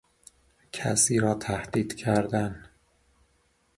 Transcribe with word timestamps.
کسی 0.71 1.19
را 1.19 1.33
تهدید 1.33 1.95
کردن 1.95 2.65